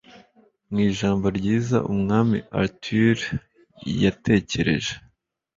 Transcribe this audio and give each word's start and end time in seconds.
Mu 0.69 0.79
ijambo 0.89 1.25
ryiza 1.37 1.77
Umwami 1.93 2.37
Arthur 2.61 3.17
yatekereje 4.03 4.93